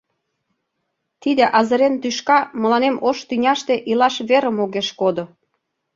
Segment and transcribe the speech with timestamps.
[1.21, 5.25] Тиде азырен тӱшка мыланем ош тӱняште илаш верым огеш кодо!